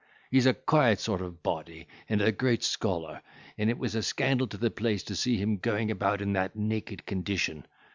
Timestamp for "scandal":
4.01-4.47